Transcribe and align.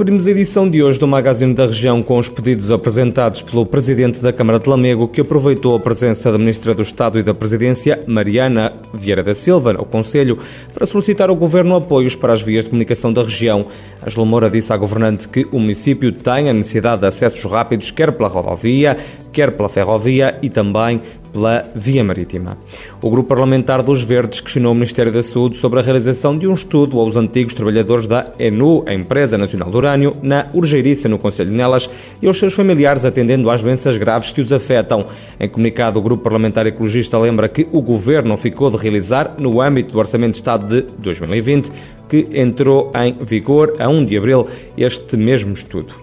Abrimos 0.00 0.26
a 0.26 0.30
edição 0.30 0.66
de 0.66 0.82
hoje 0.82 0.98
do 0.98 1.06
Magazine 1.06 1.52
da 1.52 1.66
Região 1.66 2.02
com 2.02 2.16
os 2.16 2.26
pedidos 2.26 2.70
apresentados 2.70 3.42
pelo 3.42 3.66
Presidente 3.66 4.18
da 4.18 4.32
Câmara 4.32 4.58
de 4.58 4.66
Lamego, 4.66 5.06
que 5.06 5.20
aproveitou 5.20 5.76
a 5.76 5.78
presença 5.78 6.32
da 6.32 6.38
Ministra 6.38 6.74
do 6.74 6.80
Estado 6.80 7.18
e 7.18 7.22
da 7.22 7.34
Presidência, 7.34 8.02
Mariana 8.06 8.72
Vieira 8.94 9.22
da 9.22 9.34
Silva, 9.34 9.74
ao 9.76 9.84
Conselho, 9.84 10.38
para 10.72 10.86
solicitar 10.86 11.28
ao 11.28 11.36
Governo 11.36 11.76
apoios 11.76 12.16
para 12.16 12.32
as 12.32 12.40
vias 12.40 12.64
de 12.64 12.70
comunicação 12.70 13.12
da 13.12 13.22
região. 13.22 13.66
Angela 14.02 14.24
Moura 14.24 14.48
disse 14.48 14.72
à 14.72 14.76
governante 14.78 15.28
que 15.28 15.46
o 15.52 15.58
município 15.58 16.10
tem 16.12 16.48
a 16.48 16.54
necessidade 16.54 17.02
de 17.02 17.06
acessos 17.06 17.44
rápidos, 17.44 17.90
quer 17.90 18.10
pela 18.10 18.30
rodovia, 18.30 18.96
quer 19.40 19.52
pela 19.52 19.70
ferrovia 19.70 20.38
e 20.42 20.50
também 20.50 21.00
pela 21.32 21.64
via 21.74 22.04
marítima. 22.04 22.58
O 23.00 23.08
Grupo 23.08 23.30
Parlamentar 23.30 23.82
dos 23.82 24.02
Verdes 24.02 24.38
questionou 24.38 24.72
o 24.72 24.74
Ministério 24.74 25.10
da 25.10 25.22
Saúde 25.22 25.56
sobre 25.56 25.78
a 25.78 25.82
realização 25.82 26.36
de 26.36 26.46
um 26.46 26.52
estudo 26.52 26.98
aos 26.98 27.16
antigos 27.16 27.54
trabalhadores 27.54 28.06
da 28.06 28.26
ENU, 28.38 28.84
a 28.86 28.92
Empresa 28.92 29.38
Nacional 29.38 29.70
do 29.70 29.78
Urânio, 29.78 30.14
na 30.22 30.50
Urgeiriça, 30.52 31.08
no 31.08 31.16
Conselho 31.16 31.48
de 31.48 31.56
Nelas, 31.56 31.88
e 32.20 32.26
aos 32.26 32.38
seus 32.38 32.52
familiares 32.52 33.06
atendendo 33.06 33.48
às 33.48 33.62
doenças 33.62 33.96
graves 33.96 34.30
que 34.30 34.42
os 34.42 34.52
afetam. 34.52 35.06
Em 35.38 35.48
comunicado, 35.48 35.98
o 35.98 36.02
Grupo 36.02 36.22
Parlamentar 36.22 36.66
Ecologista 36.66 37.16
lembra 37.18 37.48
que 37.48 37.66
o 37.72 37.80
Governo 37.80 38.36
ficou 38.36 38.70
de 38.70 38.76
realizar, 38.76 39.36
no 39.38 39.62
âmbito 39.62 39.94
do 39.94 39.98
Orçamento 39.98 40.32
de 40.32 40.38
Estado 40.38 40.68
de 40.68 40.82
2020, 40.98 41.72
que 42.10 42.28
entrou 42.34 42.92
em 42.94 43.16
vigor 43.24 43.76
a 43.78 43.88
1 43.88 44.04
de 44.04 44.18
abril, 44.18 44.46
este 44.76 45.16
mesmo 45.16 45.54
estudo. 45.54 45.94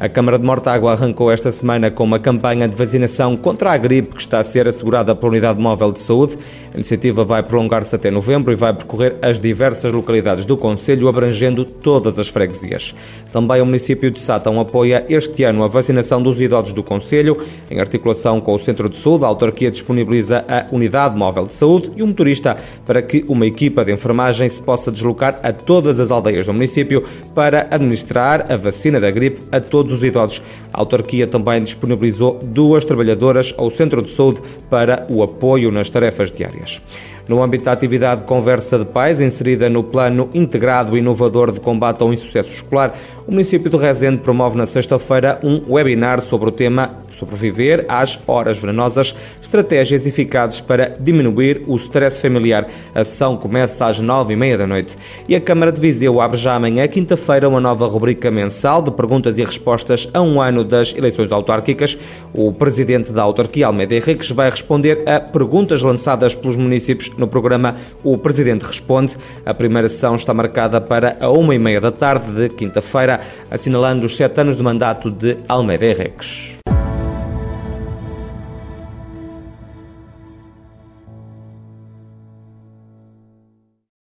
A 0.00 0.08
Câmara 0.08 0.38
de 0.38 0.44
Mortágua 0.44 0.92
arrancou 0.92 1.28
esta 1.28 1.50
semana 1.50 1.90
com 1.90 2.04
uma 2.04 2.20
campanha 2.20 2.68
de 2.68 2.76
vacinação 2.76 3.36
contra 3.36 3.72
a 3.72 3.76
gripe 3.76 4.14
que 4.14 4.20
está 4.20 4.38
a 4.38 4.44
ser 4.44 4.68
assegurada 4.68 5.12
pela 5.12 5.32
Unidade 5.32 5.60
Móvel 5.60 5.90
de 5.90 5.98
Saúde. 5.98 6.38
A 6.72 6.76
iniciativa 6.76 7.24
vai 7.24 7.42
prolongar-se 7.42 7.96
até 7.96 8.08
novembro 8.08 8.52
e 8.52 8.54
vai 8.54 8.72
percorrer 8.72 9.16
as 9.20 9.40
diversas 9.40 9.92
localidades 9.92 10.46
do 10.46 10.56
Conselho, 10.56 11.08
abrangendo 11.08 11.64
todas 11.64 12.16
as 12.16 12.28
freguesias. 12.28 12.94
Também 13.32 13.60
o 13.60 13.66
município 13.66 14.08
de 14.08 14.20
Sátão 14.20 14.60
apoia 14.60 15.04
este 15.08 15.42
ano 15.42 15.64
a 15.64 15.66
vacinação 15.66 16.22
dos 16.22 16.40
idosos 16.40 16.72
do 16.72 16.84
Conselho. 16.84 17.36
Em 17.68 17.80
articulação 17.80 18.40
com 18.40 18.54
o 18.54 18.58
Centro 18.60 18.88
de 18.88 18.96
Saúde, 18.96 19.24
a 19.24 19.26
autarquia 19.26 19.68
disponibiliza 19.68 20.44
a 20.46 20.72
Unidade 20.72 21.18
Móvel 21.18 21.44
de 21.44 21.54
Saúde 21.54 21.90
e 21.96 22.04
um 22.04 22.06
motorista 22.06 22.56
para 22.86 23.02
que 23.02 23.24
uma 23.26 23.46
equipa 23.46 23.84
de 23.84 23.92
enfermagem 23.92 24.48
se 24.48 24.62
possa 24.62 24.92
deslocar 24.92 25.40
a 25.42 25.52
todas 25.52 25.98
as 25.98 26.12
aldeias 26.12 26.46
do 26.46 26.52
município 26.52 27.02
para 27.34 27.66
administrar 27.68 28.46
a 28.48 28.56
vacina 28.56 29.00
da 29.00 29.10
gripe 29.10 29.42
a 29.50 29.60
todos 29.60 29.87
todos 29.88 29.92
os 29.92 30.02
idosos. 30.04 30.42
A 30.72 30.80
autarquia 30.80 31.26
também 31.26 31.62
disponibilizou 31.62 32.38
duas 32.42 32.84
trabalhadoras 32.84 33.54
ao 33.56 33.70
Centro 33.70 34.02
de 34.02 34.10
Saúde 34.10 34.40
para 34.68 35.06
o 35.08 35.22
apoio 35.22 35.72
nas 35.72 35.88
tarefas 35.88 36.30
diárias. 36.30 36.80
No 37.26 37.42
âmbito 37.42 37.64
da 37.64 37.72
atividade 37.72 38.24
Conversa 38.24 38.78
de 38.78 38.84
Pais, 38.86 39.20
inserida 39.20 39.68
no 39.68 39.82
Plano 39.82 40.30
Integrado 40.32 40.96
e 40.96 41.00
Inovador 41.00 41.52
de 41.52 41.60
Combate 41.60 42.02
ao 42.02 42.12
Insucesso 42.12 42.50
Escolar, 42.50 42.94
o 43.26 43.30
município 43.30 43.68
de 43.68 43.76
Rezende 43.76 44.18
promove 44.18 44.56
na 44.56 44.66
sexta-feira 44.66 45.38
um 45.42 45.62
webinar 45.68 46.22
sobre 46.22 46.48
o 46.48 46.52
tema 46.52 46.90
Sobreviver 47.10 47.84
às 47.88 48.18
Horas 48.26 48.58
Venenosas, 48.58 49.14
estratégias 49.42 50.06
eficazes 50.06 50.60
para 50.60 50.94
diminuir 50.98 51.62
o 51.66 51.76
stress 51.76 52.20
familiar. 52.20 52.68
A 52.94 53.04
sessão 53.04 53.36
começa 53.36 53.86
às 53.86 54.00
nove 54.00 54.34
e 54.34 54.36
meia 54.36 54.58
da 54.58 54.66
noite. 54.66 54.96
E 55.28 55.34
a 55.34 55.40
Câmara 55.40 55.72
de 55.72 55.80
Viseu 55.80 56.20
abre 56.20 56.38
já 56.38 56.54
amanhã, 56.54 56.86
quinta-feira, 56.86 57.48
uma 57.48 57.60
nova 57.60 57.86
rubrica 57.86 58.30
mensal 58.30 58.82
de 58.82 58.90
perguntas 58.90 59.38
e 59.38 59.44
respostas 59.44 60.08
a 60.12 60.20
um 60.20 60.40
ano 60.40 60.64
das 60.64 60.94
eleições 60.94 61.32
autárquicas. 61.32 61.98
O 62.32 62.52
presidente 62.52 63.12
da 63.12 63.22
autarquia, 63.22 63.66
Almeida 63.66 63.94
Henriques, 63.94 64.30
vai 64.30 64.50
responder 64.50 65.02
a 65.08 65.20
perguntas 65.20 65.82
lançadas 65.82 66.34
pelos 66.34 66.56
municípios 66.56 67.10
no 67.16 67.28
programa 67.28 67.76
O 68.02 68.18
Presidente 68.18 68.62
Responde. 68.62 69.16
A 69.44 69.54
primeira 69.54 69.88
sessão 69.88 70.14
está 70.14 70.34
marcada 70.34 70.80
para 70.80 71.16
a 71.20 71.30
uma 71.30 71.54
e 71.54 71.58
meia 71.58 71.80
da 71.80 71.90
tarde 71.90 72.32
de 72.32 72.48
quinta-feira, 72.48 73.20
assinalando 73.50 74.06
os 74.06 74.16
sete 74.16 74.40
anos 74.40 74.56
de 74.56 74.62
mandato 74.62 75.10
de 75.10 75.36
Almeida 75.48 75.86
Henriques. 75.86 76.57